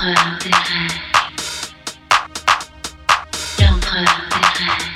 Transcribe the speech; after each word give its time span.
L'empereur 0.00 0.38
des 0.44 0.50
rêves. 0.50 1.00
L'empereur 3.58 4.14
des 4.30 4.46
rêves. 4.64 4.90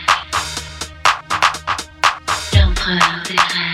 L'empereur 2.54 3.22
des 3.26 3.36
rêves. 3.36 3.71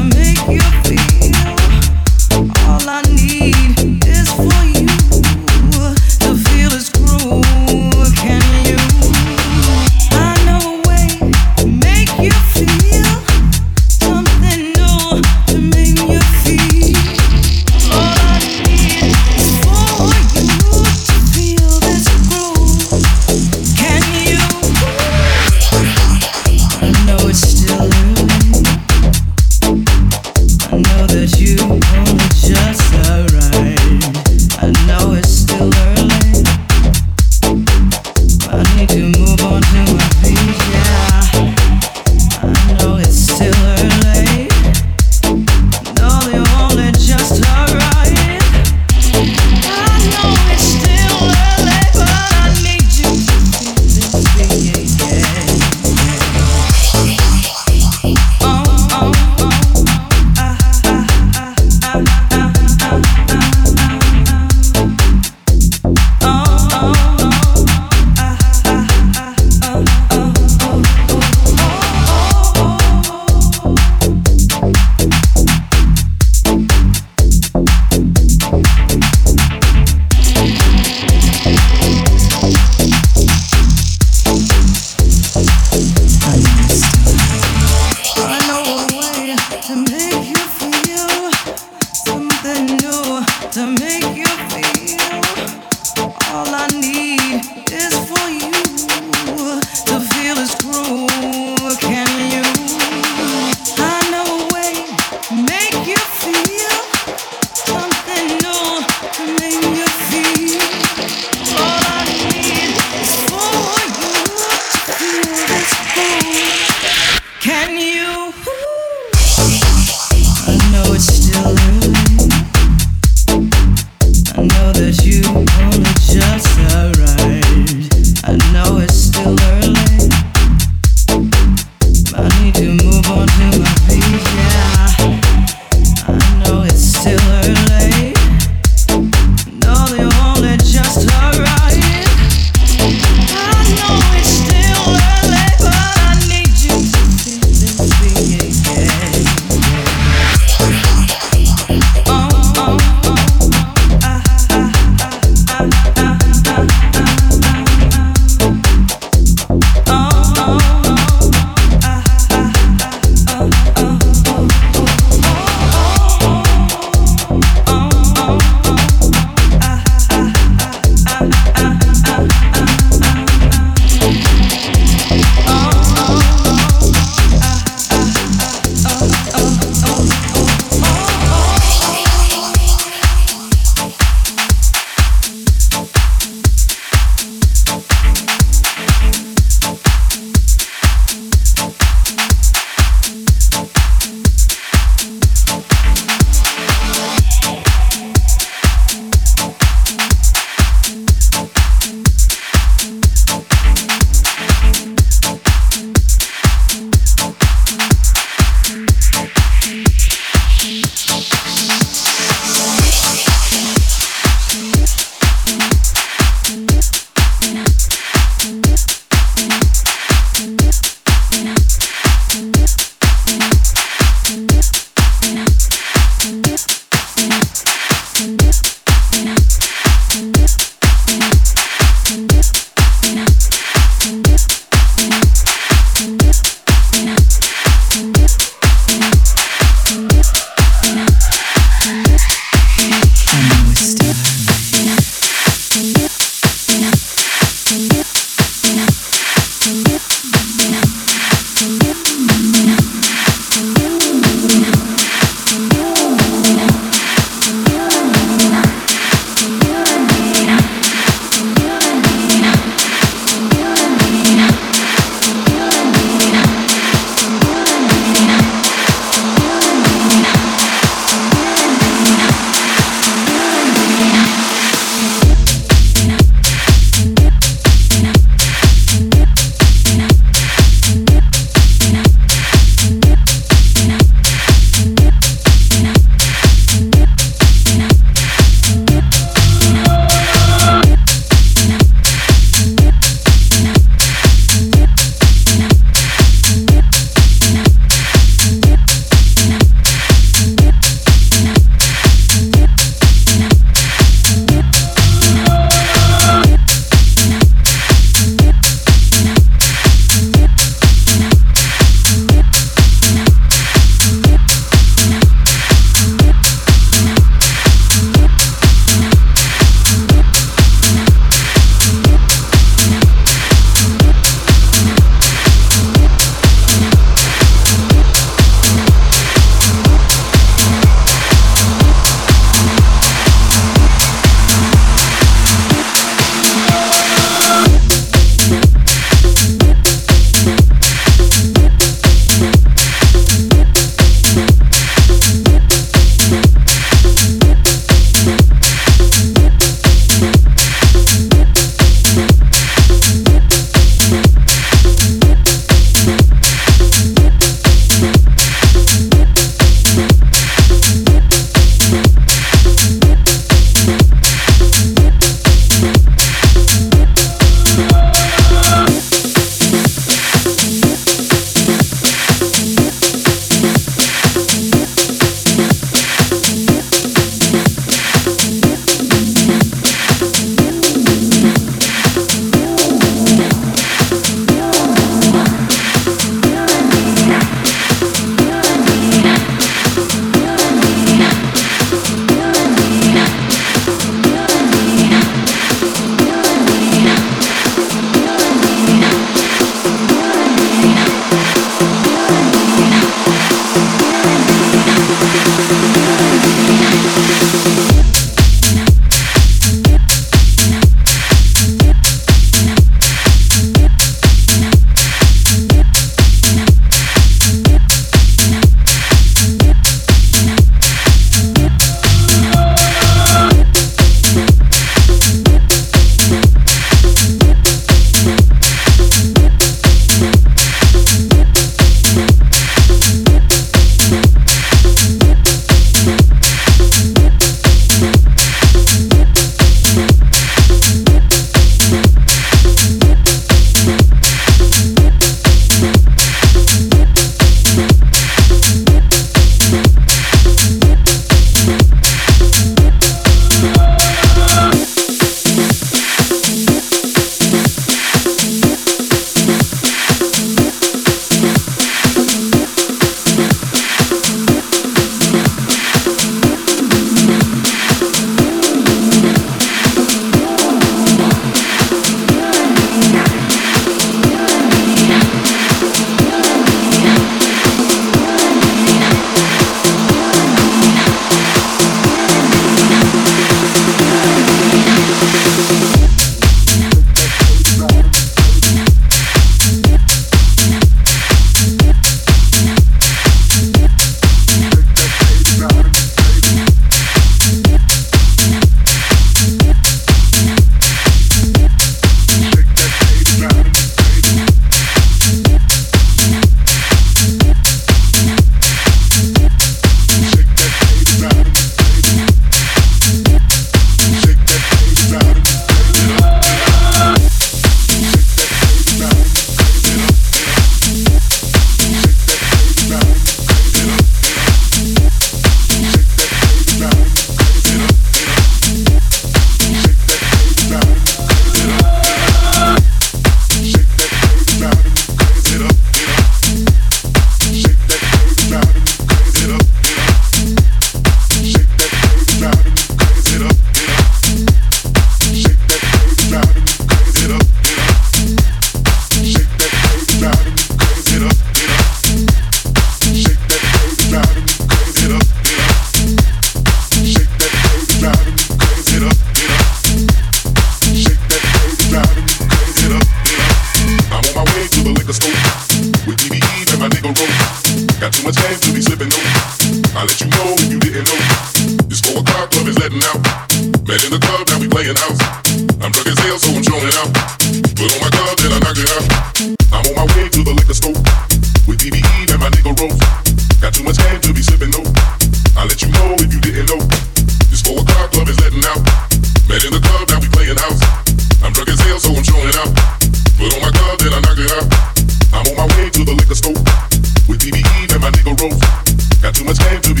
Got 599.31 599.37
too 599.37 599.45
much 599.45 599.59
game 599.59 599.81
to 599.81 599.93
be 599.93 600.00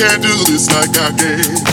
can't 0.00 0.22
do 0.22 0.28
this 0.44 0.66
like 0.70 0.96
I 0.96 1.12
can. 1.12 1.69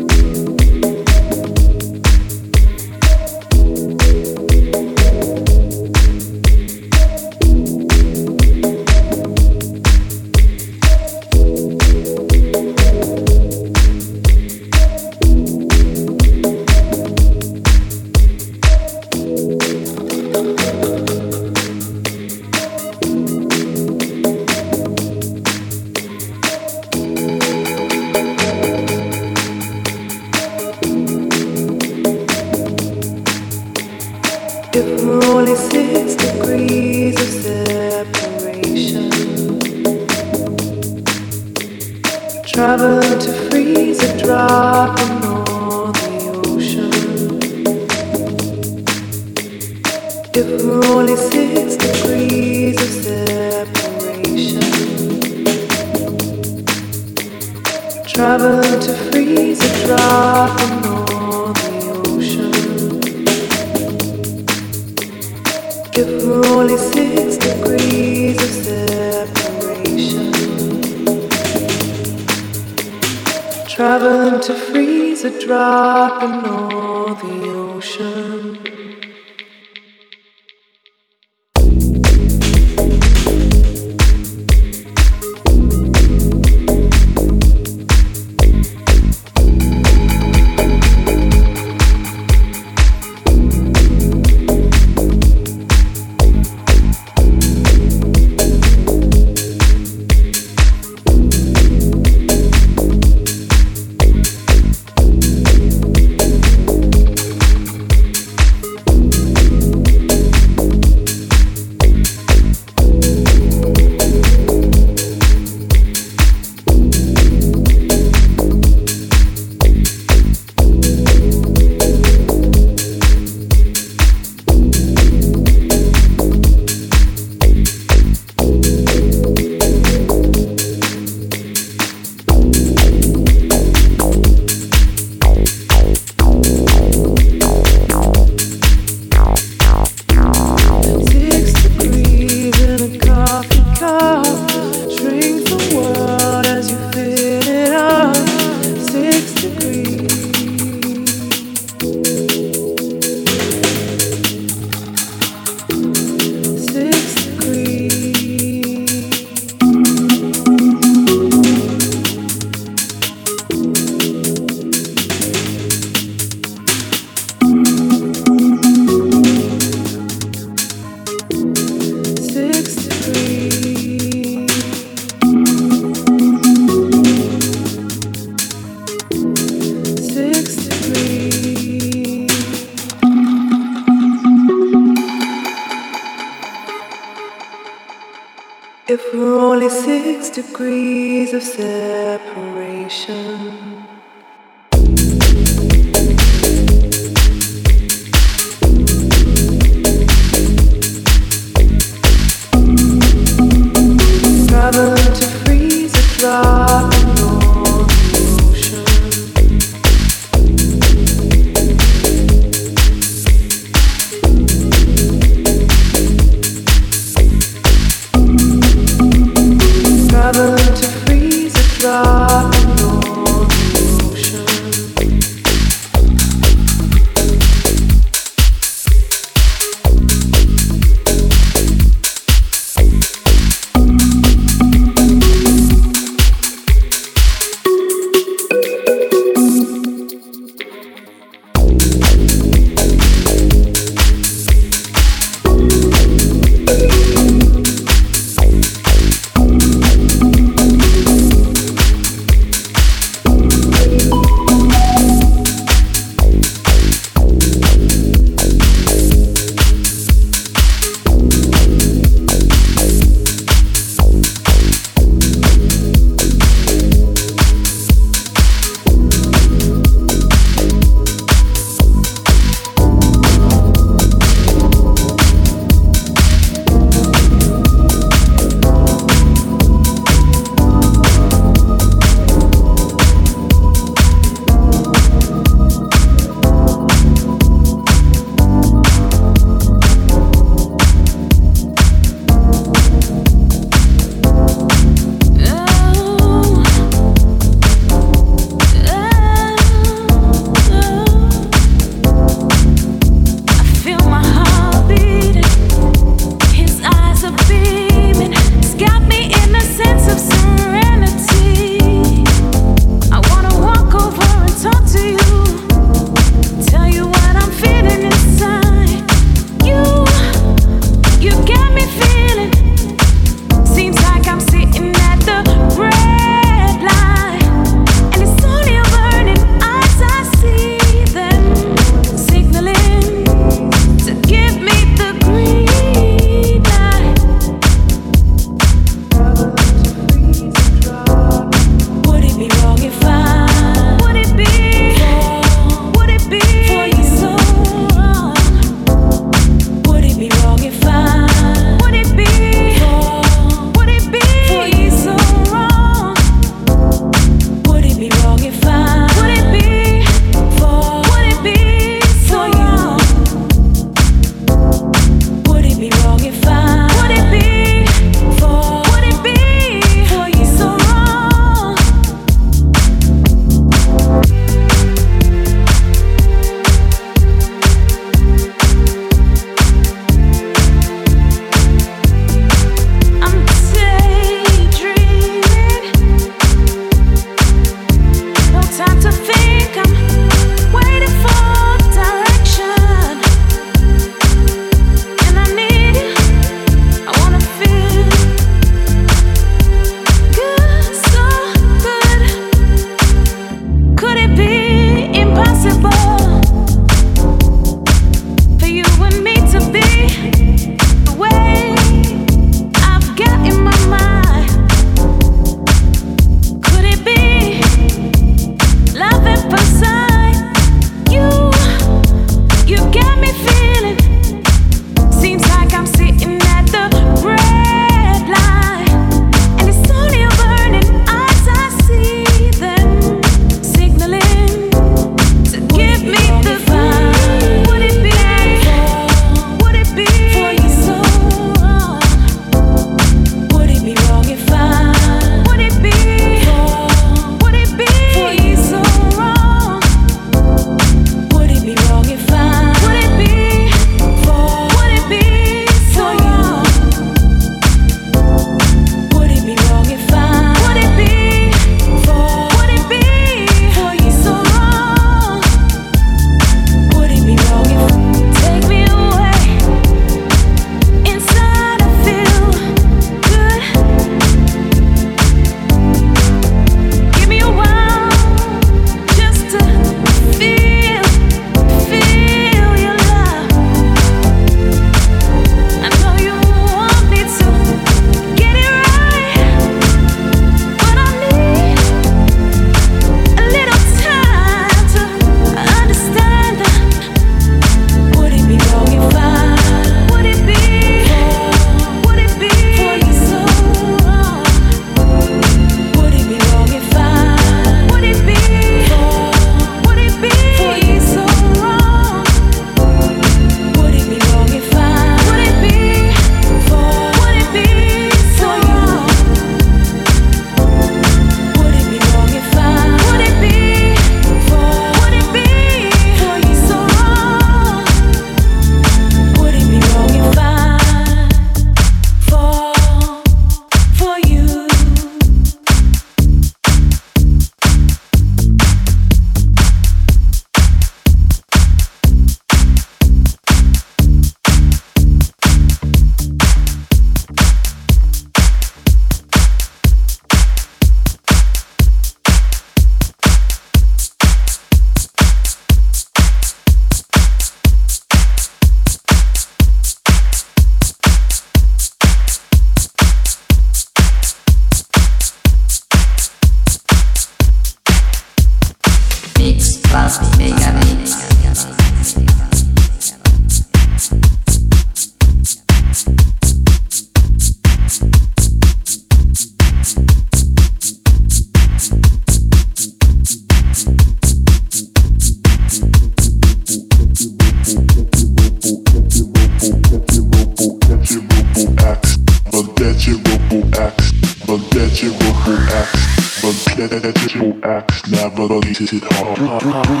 Never 598.81 600.00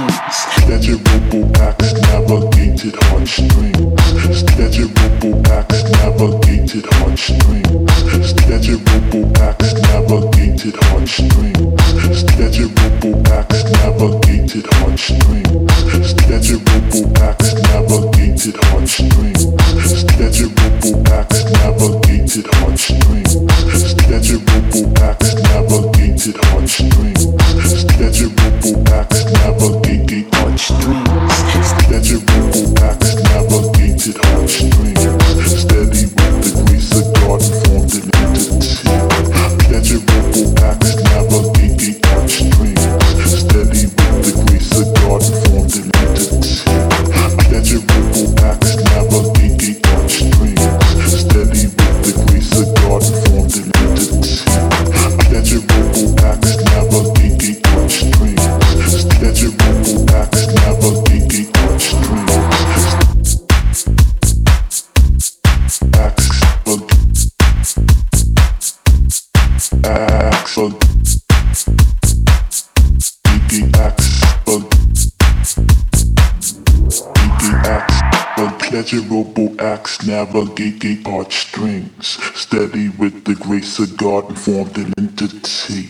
race 83.61 83.79
a 83.79 83.87
God-formed 83.95 84.75
an 84.77 84.93
entity 84.97 85.89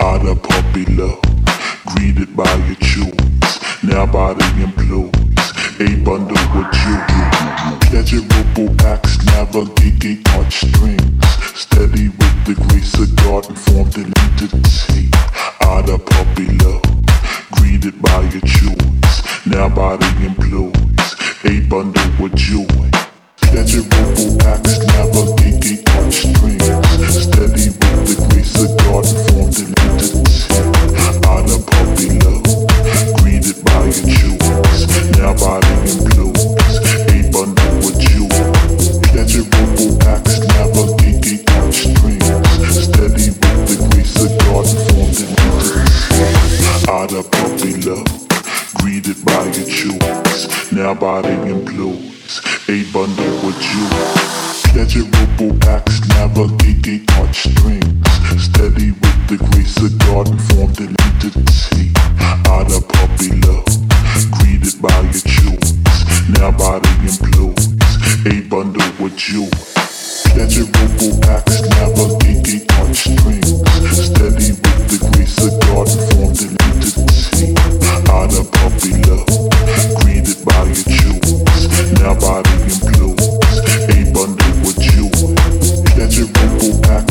out 0.00 0.26
of 0.26 0.42
puppy 0.42 0.86
love. 0.86 1.29
out 47.10 47.24
of 47.24 47.30
puppy 47.32 47.74
love, 47.82 48.28
greeted 48.80 49.24
by 49.24 49.42
your 49.44 49.66
choice. 49.66 50.72
Now 50.72 50.94
body 50.94 51.34
implodes, 51.50 52.38
a 52.68 52.92
bundle 52.92 53.46
with 53.46 53.58
jewels. 53.60 54.62
Pleasurable 54.70 55.58
acts 55.68 56.06
navigating 56.08 57.06
touch 57.06 57.48
strings, 57.50 58.10
steady 58.40 58.92
with 58.92 59.28
the 59.28 59.38
grace 59.50 59.76
of 59.78 59.98
God 59.98 60.28
and 60.28 60.42
formed 60.52 60.78
an 60.80 60.94
entity. 61.02 61.90
Out 62.46 62.70
of 62.70 62.86
puppy 62.88 63.34
love, 63.40 63.66
greeted 64.38 64.80
by 64.80 65.00
your 65.00 65.12
choice. 65.12 66.28
Now 66.28 66.52
body 66.52 66.88
implodes 67.08 67.79
a 68.26 68.40
bundle 68.48 68.90
with 68.98 69.18
you. 69.28 69.48
Pleasurable 70.32 71.24
acts 71.24 71.60
navigating 71.62 72.64
on 72.78 72.94
strings. 72.94 73.50
Steady 73.90 74.52
with 74.52 74.86
the 74.88 74.98
grace 75.12 75.38
of 75.44 75.52
God 75.66 75.88
formed 76.12 76.40
a 76.40 76.48
latency. 76.60 77.54
Of 78.10 78.50
greeted 80.02 80.44
by 80.44 80.72
jewels. 80.86 81.42
Now 82.00 82.14
body 82.14 82.50
implodes, 82.68 83.26
a 83.88 84.12
bundle 84.12 84.54
with 84.64 84.80
you. 84.94 85.10
Pleasurable 85.94 86.86
acts. 86.90 87.09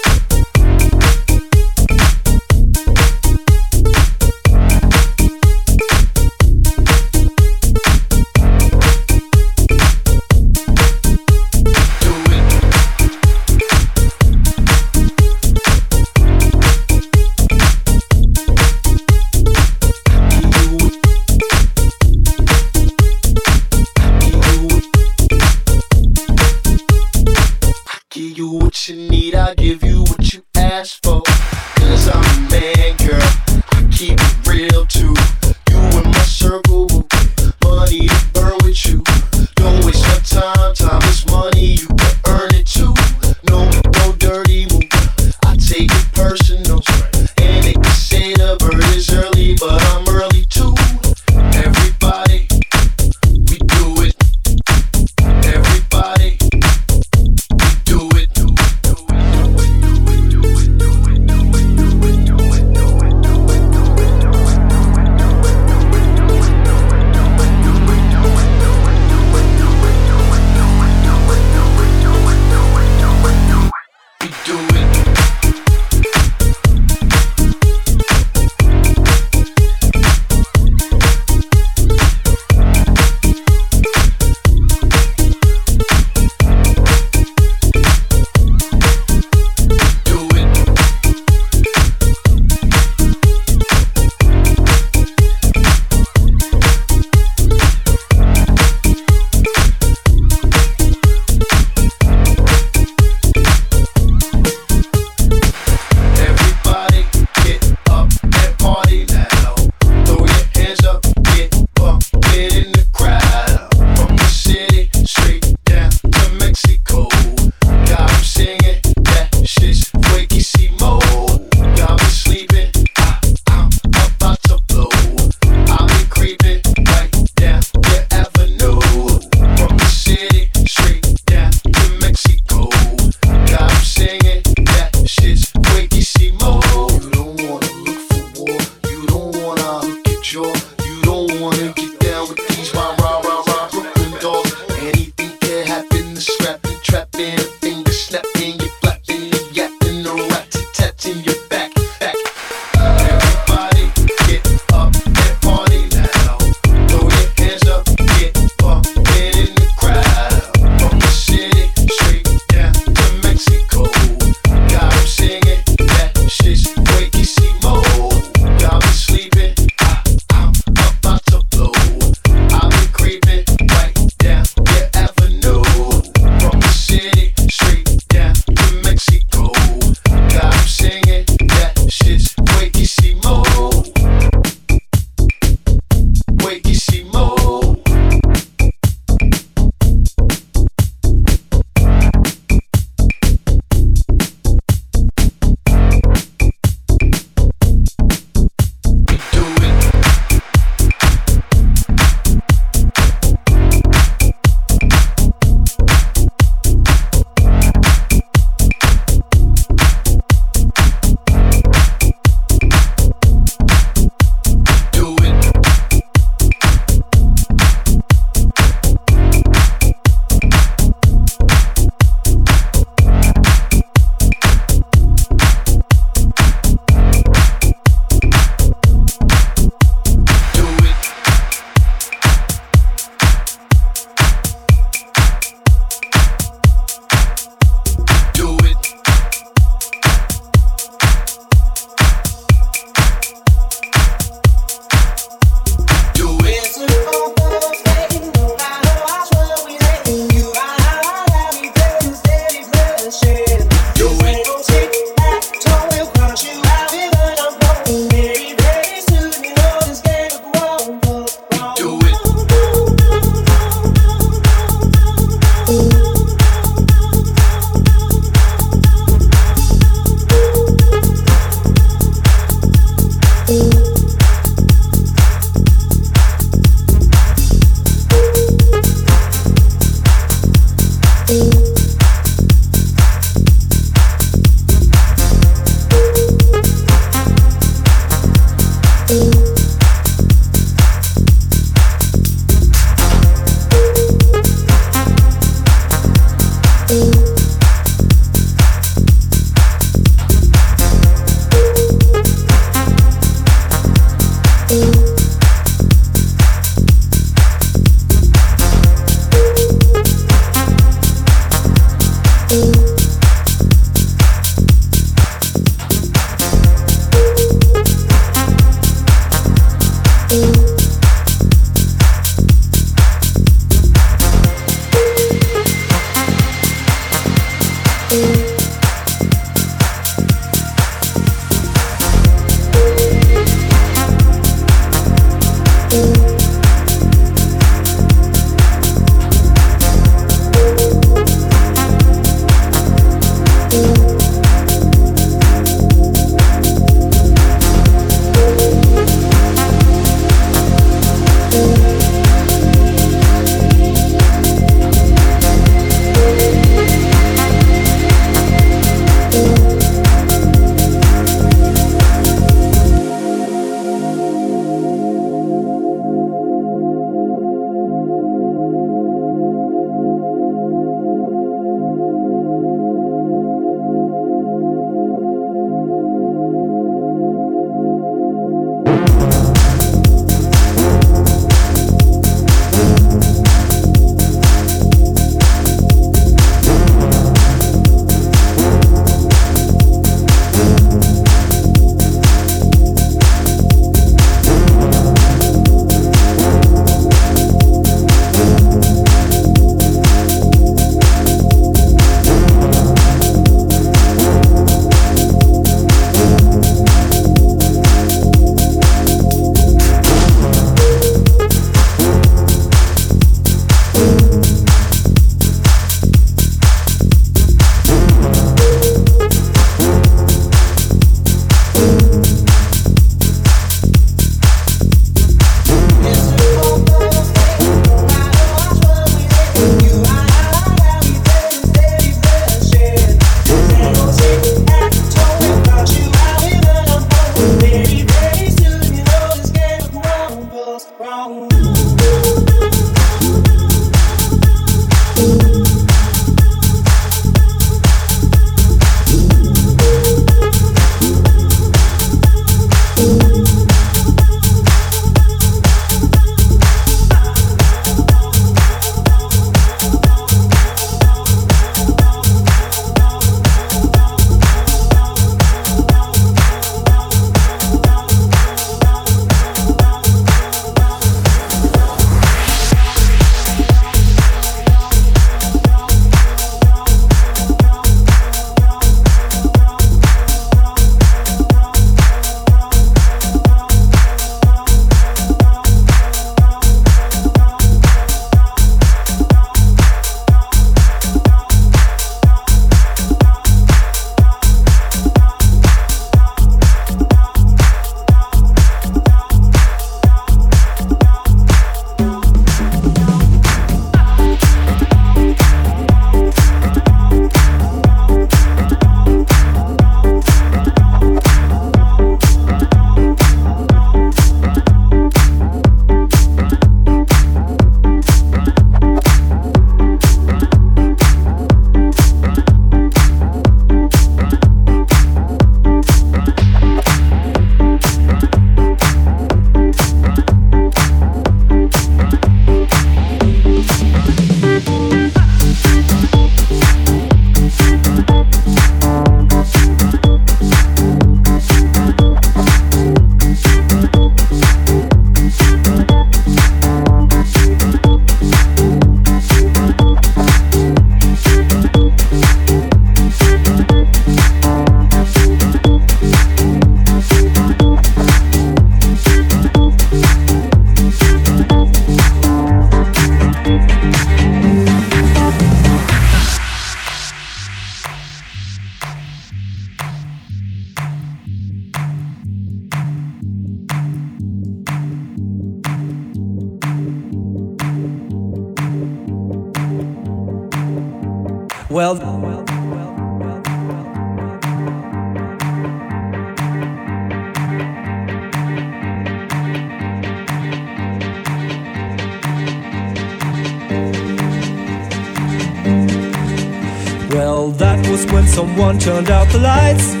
Turned 598.81 599.11
out 599.11 599.29
the 599.29 599.37
lights. 599.37 600.00